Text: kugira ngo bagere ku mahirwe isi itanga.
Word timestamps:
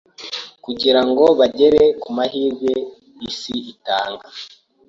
kugira 0.63 1.01
ngo 1.07 1.23
bagere 1.39 1.81
ku 2.01 2.07
mahirwe 2.17 2.71
isi 3.29 3.55
itanga. 3.73 4.27